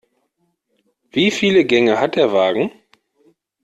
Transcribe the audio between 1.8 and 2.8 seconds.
hat der Wagen?